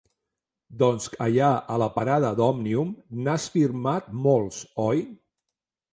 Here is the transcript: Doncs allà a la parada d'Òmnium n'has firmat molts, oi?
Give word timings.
Doncs 0.83 1.05
allà 1.25 1.49
a 1.75 1.77
la 1.83 1.89
parada 1.99 2.33
d'Òmnium 2.41 2.95
n'has 3.27 3.47
firmat 3.59 4.11
molts, 4.25 4.59
oi? 4.87 5.09